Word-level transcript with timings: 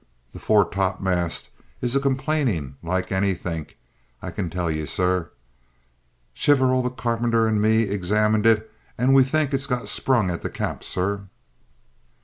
The 0.33 0.39
fore 0.39 0.65
topmast 0.67 1.51
is 1.79 1.95
a 1.95 1.99
complainin' 1.99 2.73
like 2.81 3.11
anythink, 3.11 3.77
I 4.19 4.31
can 4.31 4.49
tell 4.49 4.71
ye, 4.71 4.87
sir. 4.87 5.29
Chirvell, 6.33 6.81
the 6.81 6.89
carpenter, 6.89 7.45
and 7.45 7.61
me's 7.61 7.87
examinin' 7.91 8.47
it 8.47 8.71
and 8.97 9.13
we 9.13 9.23
thinks 9.23 9.53
it's 9.53 9.67
got 9.67 9.87
sprung 9.87 10.31
at 10.31 10.41
the 10.41 10.49
cap, 10.49 10.83
sir." 10.83 11.27